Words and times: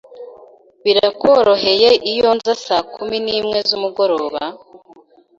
Birakworoheye 0.83 1.89
iyo 2.11 2.29
nza 2.37 2.53
saa 2.65 2.83
kumi 2.93 3.17
nimwe 3.25 3.57
zumugoroba? 3.67 4.41